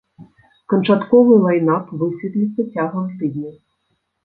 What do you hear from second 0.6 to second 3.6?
Канчатковы лайнап высветліцца цягам тыдня.